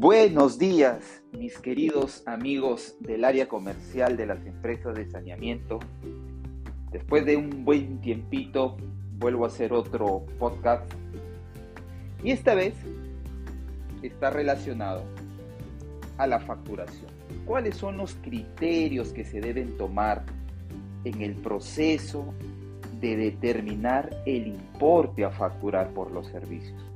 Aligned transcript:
Buenos 0.00 0.60
días, 0.60 1.24
mis 1.32 1.58
queridos 1.58 2.22
amigos 2.24 2.94
del 3.00 3.24
área 3.24 3.48
comercial 3.48 4.16
de 4.16 4.26
las 4.26 4.46
empresas 4.46 4.94
de 4.94 5.10
saneamiento. 5.10 5.80
Después 6.92 7.26
de 7.26 7.36
un 7.36 7.64
buen 7.64 8.00
tiempito, 8.00 8.76
vuelvo 9.18 9.44
a 9.44 9.48
hacer 9.48 9.72
otro 9.72 10.24
podcast. 10.38 10.88
Y 12.22 12.30
esta 12.30 12.54
vez 12.54 12.74
está 14.00 14.30
relacionado 14.30 15.02
a 16.16 16.28
la 16.28 16.38
facturación. 16.38 17.10
¿Cuáles 17.44 17.76
son 17.76 17.96
los 17.96 18.14
criterios 18.22 19.12
que 19.12 19.24
se 19.24 19.40
deben 19.40 19.76
tomar 19.78 20.24
en 21.02 21.22
el 21.22 21.34
proceso 21.34 22.32
de 23.00 23.16
determinar 23.16 24.10
el 24.26 24.46
importe 24.46 25.24
a 25.24 25.32
facturar 25.32 25.92
por 25.92 26.12
los 26.12 26.28
servicios? 26.28 26.88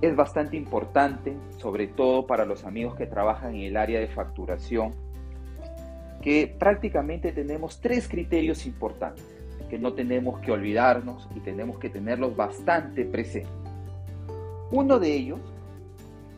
Es 0.00 0.14
bastante 0.14 0.56
importante, 0.56 1.36
sobre 1.58 1.86
todo 1.86 2.26
para 2.26 2.44
los 2.44 2.64
amigos 2.64 2.94
que 2.96 3.06
trabajan 3.06 3.54
en 3.54 3.62
el 3.62 3.76
área 3.76 4.00
de 4.00 4.08
facturación, 4.08 4.94
que 6.22 6.54
prácticamente 6.58 7.32
tenemos 7.32 7.80
tres 7.80 8.08
criterios 8.08 8.66
importantes 8.66 9.24
que 9.68 9.78
no 9.78 9.94
tenemos 9.94 10.40
que 10.40 10.52
olvidarnos 10.52 11.28
y 11.34 11.40
tenemos 11.40 11.78
que 11.78 11.90
tenerlos 11.90 12.36
bastante 12.36 13.04
presentes. 13.04 13.50
Uno 14.70 14.98
de 14.98 15.12
ellos 15.14 15.40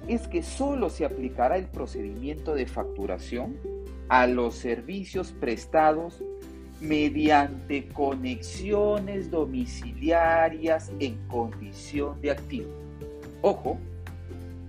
es 0.07 0.27
que 0.29 0.43
solo 0.43 0.89
se 0.89 1.05
aplicará 1.05 1.57
el 1.57 1.67
procedimiento 1.67 2.55
de 2.55 2.67
facturación 2.67 3.57
a 4.09 4.27
los 4.27 4.55
servicios 4.55 5.33
prestados 5.33 6.23
mediante 6.81 7.89
conexiones 7.89 9.31
domiciliarias 9.31 10.91
en 11.01 11.19
condición 11.27 12.21
de 12.23 12.31
activo 12.31 12.89
ojo, 13.43 13.79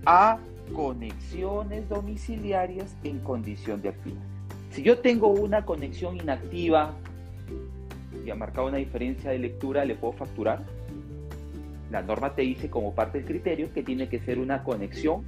a 0.06 0.38
conexiones 0.72 1.88
domiciliarias 1.88 2.96
en 3.04 3.18
condición 3.20 3.82
de 3.82 3.90
actividad. 3.90 4.22
Si 4.70 4.82
yo 4.82 4.98
tengo 5.00 5.28
una 5.28 5.64
conexión 5.64 6.16
inactiva 6.16 6.94
y 8.24 8.30
ha 8.30 8.34
marcado 8.34 8.68
una 8.68 8.78
diferencia 8.78 9.30
de 9.30 9.38
lectura, 9.38 9.84
¿le 9.84 9.96
puedo 9.96 10.12
facturar? 10.12 10.64
La 11.90 12.02
norma 12.02 12.34
te 12.34 12.42
dice 12.42 12.70
como 12.70 12.94
parte 12.94 13.18
del 13.18 13.26
criterio 13.26 13.72
que 13.72 13.82
tiene 13.82 14.08
que 14.08 14.20
ser 14.20 14.38
una 14.38 14.62
conexión 14.62 15.24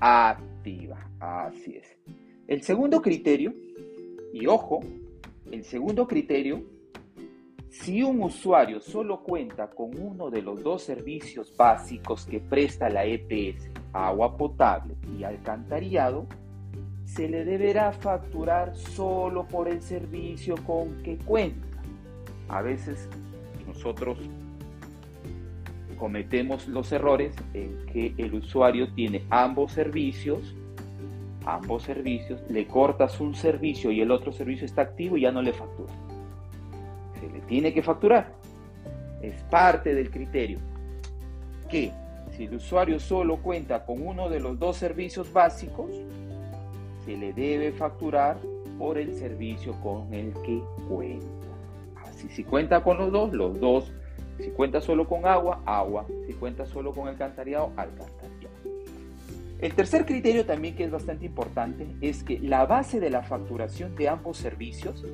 activa. 0.00 0.98
Así 1.20 1.76
es. 1.76 1.96
El 2.46 2.62
segundo 2.62 3.00
criterio, 3.00 3.54
y 4.34 4.46
ojo, 4.46 4.80
el 5.50 5.64
segundo 5.64 6.06
criterio 6.06 6.62
si 7.80 8.02
un 8.02 8.22
usuario 8.22 8.80
solo 8.80 9.20
cuenta 9.22 9.68
con 9.68 9.98
uno 10.00 10.30
de 10.30 10.42
los 10.42 10.62
dos 10.62 10.82
servicios 10.82 11.54
básicos 11.56 12.24
que 12.24 12.38
presta 12.38 12.88
la 12.88 13.04
EPS, 13.04 13.68
agua 13.92 14.36
potable 14.36 14.94
y 15.18 15.24
alcantarillado, 15.24 16.26
se 17.04 17.28
le 17.28 17.44
deberá 17.44 17.92
facturar 17.92 18.76
solo 18.76 19.46
por 19.48 19.68
el 19.68 19.82
servicio 19.82 20.54
con 20.64 21.02
que 21.02 21.18
cuenta. 21.18 21.66
A 22.48 22.62
veces 22.62 23.08
nosotros 23.66 24.18
cometemos 25.98 26.68
los 26.68 26.92
errores 26.92 27.34
en 27.54 27.86
que 27.86 28.14
el 28.18 28.34
usuario 28.34 28.92
tiene 28.94 29.24
ambos 29.30 29.72
servicios, 29.72 30.54
ambos 31.44 31.82
servicios, 31.82 32.40
le 32.48 32.68
cortas 32.68 33.20
un 33.20 33.34
servicio 33.34 33.90
y 33.90 34.00
el 34.00 34.12
otro 34.12 34.32
servicio 34.32 34.64
está 34.64 34.82
activo 34.82 35.16
y 35.16 35.22
ya 35.22 35.32
no 35.32 35.42
le 35.42 35.52
factura 35.52 35.92
le 37.28 37.40
tiene 37.40 37.72
que 37.72 37.82
facturar. 37.82 38.32
Es 39.22 39.42
parte 39.44 39.94
del 39.94 40.10
criterio 40.10 40.58
que 41.68 41.92
si 42.36 42.44
el 42.44 42.54
usuario 42.54 42.98
solo 42.98 43.36
cuenta 43.38 43.84
con 43.84 44.06
uno 44.06 44.28
de 44.28 44.40
los 44.40 44.58
dos 44.58 44.76
servicios 44.76 45.32
básicos, 45.32 45.90
se 47.04 47.16
le 47.16 47.32
debe 47.32 47.72
facturar 47.72 48.36
por 48.78 48.98
el 48.98 49.14
servicio 49.14 49.74
con 49.82 50.12
el 50.12 50.32
que 50.42 50.62
cuenta. 50.88 51.26
Así, 52.02 52.28
si 52.28 52.44
cuenta 52.44 52.82
con 52.82 52.98
los 52.98 53.12
dos, 53.12 53.32
los 53.32 53.60
dos. 53.60 53.92
Si 54.38 54.50
cuenta 54.50 54.80
solo 54.80 55.06
con 55.06 55.26
agua, 55.26 55.62
agua. 55.64 56.06
Si 56.26 56.32
cuenta 56.34 56.66
solo 56.66 56.92
con 56.92 57.06
alcantarillado, 57.06 57.72
alcantarillado. 57.76 58.33
El 59.64 59.72
tercer 59.72 60.04
criterio 60.04 60.44
también 60.44 60.76
que 60.76 60.84
es 60.84 60.90
bastante 60.90 61.24
importante 61.24 61.86
es 62.02 62.22
que 62.22 62.38
la 62.38 62.66
base 62.66 63.00
de 63.00 63.08
la 63.08 63.22
facturación 63.22 63.96
de 63.96 64.10
ambos 64.10 64.36
servicios 64.36 65.06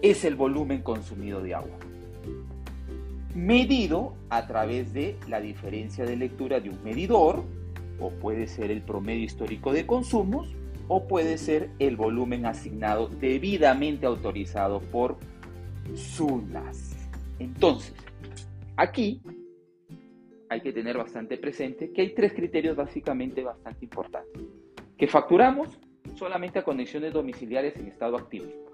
es 0.00 0.24
el 0.24 0.34
volumen 0.34 0.80
consumido 0.80 1.42
de 1.42 1.54
agua, 1.54 1.76
medido 3.34 4.14
a 4.30 4.46
través 4.46 4.94
de 4.94 5.18
la 5.28 5.42
diferencia 5.42 6.06
de 6.06 6.16
lectura 6.16 6.58
de 6.58 6.70
un 6.70 6.82
medidor, 6.82 7.44
o 8.00 8.08
puede 8.12 8.46
ser 8.46 8.70
el 8.70 8.80
promedio 8.80 9.24
histórico 9.24 9.74
de 9.74 9.84
consumos, 9.84 10.56
o 10.88 11.06
puede 11.06 11.36
ser 11.36 11.68
el 11.78 11.98
volumen 11.98 12.46
asignado 12.46 13.08
debidamente 13.08 14.06
autorizado 14.06 14.80
por 14.80 15.18
SUNAS. 15.94 16.96
Entonces, 17.38 17.92
aquí 18.74 19.20
hay 20.48 20.60
que 20.60 20.72
tener 20.72 20.96
bastante 20.96 21.38
presente 21.38 21.92
que 21.92 22.02
hay 22.02 22.14
tres 22.14 22.32
criterios 22.32 22.76
básicamente 22.76 23.42
bastante 23.42 23.84
importantes. 23.84 24.42
Que 24.96 25.06
facturamos 25.06 25.78
solamente 26.14 26.58
a 26.58 26.64
conexiones 26.64 27.12
domiciliares 27.12 27.76
en 27.76 27.88
estado 27.88 28.16
activo 28.16 28.68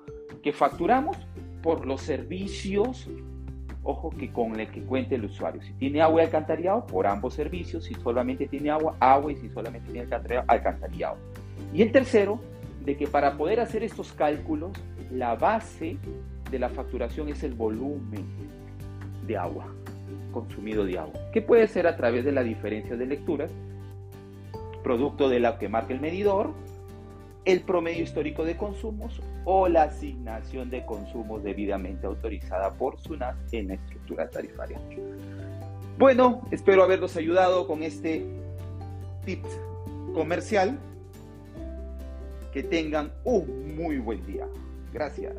que 0.45 0.53
facturamos 0.53 1.17
por 1.63 1.87
los 1.87 2.03
servicios, 2.03 3.09
ojo, 3.83 4.11
que 4.11 4.31
con 4.31 4.61
el 4.61 4.71
que 4.71 4.83
cuente 4.83 5.15
el 5.15 5.25
usuario. 5.25 5.63
Si 5.63 5.73
tiene 5.73 6.03
agua 6.03 6.21
y 6.21 6.25
alcantarillado, 6.27 6.87
por 6.87 7.07
ambos 7.07 7.33
servicios. 7.33 7.85
Si 7.85 7.95
solamente 7.95 8.47
tiene 8.47 8.71
agua, 8.71 8.95
agua. 9.01 9.33
Y 9.33 9.37
si 9.37 9.49
solamente 9.49 9.87
tiene 9.91 10.03
alcantarillado, 10.03 10.45
alcantarillado. 10.49 11.17
Y 11.73 11.81
el 11.81 11.91
tercero, 11.91 12.39
de 12.85 12.95
que 12.99 13.07
para 13.07 13.39
poder 13.39 13.61
hacer 13.61 13.83
estos 13.83 14.13
cálculos, 14.13 14.73
la 15.11 15.35
base 15.35 15.97
de 16.51 16.59
la 16.59 16.69
facturación 16.69 17.31
es 17.31 17.43
el 17.43 17.55
volumen 17.55 18.27
de 19.27 19.39
agua, 19.39 19.67
consumido 20.33 20.85
de 20.85 20.99
agua, 20.99 21.21
que 21.33 21.43
puede 21.43 21.69
ser 21.69 21.87
a 21.87 21.97
través 21.97 22.25
de 22.25 22.33
la 22.33 22.43
diferencia 22.43 22.97
de 22.97 23.07
lecturas, 23.07 23.51
producto 24.83 25.29
de 25.29 25.41
la 25.41 25.59
que 25.59 25.69
marca 25.69 25.95
el 25.95 26.01
medidor, 26.01 26.53
el 27.45 27.61
promedio 27.61 28.03
histórico 28.03 28.45
de 28.45 28.57
consumos 28.57 29.21
o 29.45 29.69
la 29.69 29.85
asignación 29.85 30.71
de 30.71 30.85
consumos 30.87 31.43
debidamente 31.43 32.07
autorizada 32.07 32.73
por 32.73 32.99
SUNAS 33.01 33.37
en 33.53 33.69
la 33.69 33.75
estructura 33.75 34.29
tarifaria. 34.31 34.79
Bueno, 35.99 36.43
espero 36.51 36.83
haberlos 36.83 37.17
ayudado 37.17 37.67
con 37.67 37.83
este 37.83 38.25
tip 39.25 39.45
comercial. 40.15 40.79
Que 42.53 42.63
tengan 42.63 43.13
un 43.25 43.75
muy 43.77 43.99
buen 43.99 44.25
día. 44.27 44.47
Gracias. 44.93 45.35